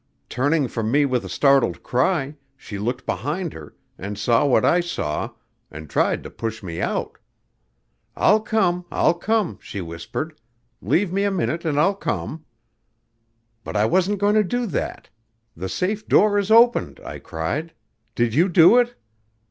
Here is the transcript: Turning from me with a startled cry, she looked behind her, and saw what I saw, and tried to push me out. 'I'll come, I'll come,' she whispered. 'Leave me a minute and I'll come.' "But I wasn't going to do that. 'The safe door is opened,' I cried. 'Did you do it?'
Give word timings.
Turning 0.29 0.67
from 0.67 0.89
me 0.89 1.05
with 1.05 1.23
a 1.23 1.29
startled 1.29 1.83
cry, 1.83 2.35
she 2.57 2.79
looked 2.79 3.05
behind 3.05 3.53
her, 3.53 3.75
and 3.99 4.17
saw 4.17 4.43
what 4.43 4.65
I 4.65 4.79
saw, 4.79 5.29
and 5.69 5.87
tried 5.87 6.23
to 6.23 6.31
push 6.31 6.63
me 6.63 6.81
out. 6.81 7.19
'I'll 8.17 8.39
come, 8.39 8.83
I'll 8.91 9.13
come,' 9.13 9.59
she 9.61 9.79
whispered. 9.79 10.35
'Leave 10.81 11.13
me 11.13 11.23
a 11.23 11.29
minute 11.29 11.65
and 11.65 11.79
I'll 11.79 11.93
come.' 11.93 12.45
"But 13.63 13.75
I 13.75 13.85
wasn't 13.85 14.17
going 14.17 14.33
to 14.33 14.43
do 14.43 14.65
that. 14.65 15.09
'The 15.55 15.69
safe 15.69 16.07
door 16.07 16.39
is 16.39 16.49
opened,' 16.49 16.99
I 17.01 17.19
cried. 17.19 17.71
'Did 18.15 18.33
you 18.33 18.49
do 18.49 18.79
it?' 18.79 18.95